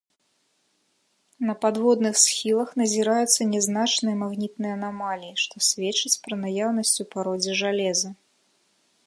На 1.49 1.53
падводных 1.65 2.15
схілах 2.21 2.69
назіраюцца 2.83 3.47
нязначныя 3.53 4.15
магнітныя 4.23 4.73
анамаліі, 4.79 5.33
што 5.43 5.55
сведчыць 5.69 6.15
пра 6.25 6.35
наяўнасць 6.43 6.97
у 7.07 7.11
пародзе 7.15 7.51
жалеза. 7.63 8.09